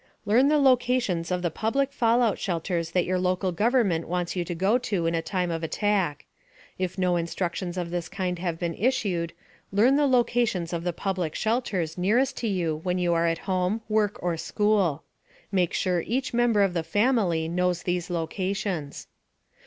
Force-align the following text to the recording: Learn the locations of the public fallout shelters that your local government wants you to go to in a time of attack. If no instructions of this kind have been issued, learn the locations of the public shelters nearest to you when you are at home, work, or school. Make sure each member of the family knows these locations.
Learn 0.25 0.47
the 0.47 0.57
locations 0.57 1.29
of 1.29 1.43
the 1.43 1.51
public 1.51 1.91
fallout 1.93 2.39
shelters 2.39 2.89
that 2.89 3.05
your 3.05 3.19
local 3.19 3.51
government 3.51 4.07
wants 4.07 4.35
you 4.35 4.43
to 4.45 4.55
go 4.55 4.79
to 4.79 5.05
in 5.05 5.13
a 5.13 5.21
time 5.21 5.51
of 5.51 5.61
attack. 5.61 6.25
If 6.79 6.97
no 6.97 7.17
instructions 7.17 7.77
of 7.77 7.91
this 7.91 8.09
kind 8.09 8.39
have 8.39 8.57
been 8.57 8.73
issued, 8.73 9.31
learn 9.71 9.97
the 9.97 10.07
locations 10.07 10.73
of 10.73 10.83
the 10.83 10.91
public 10.91 11.35
shelters 11.35 11.99
nearest 11.99 12.35
to 12.37 12.47
you 12.47 12.77
when 12.81 12.97
you 12.97 13.13
are 13.13 13.27
at 13.27 13.37
home, 13.45 13.81
work, 13.87 14.17
or 14.23 14.37
school. 14.37 15.03
Make 15.51 15.71
sure 15.75 16.01
each 16.01 16.33
member 16.33 16.63
of 16.63 16.73
the 16.73 16.81
family 16.81 17.47
knows 17.47 17.83
these 17.83 18.09
locations. 18.09 19.05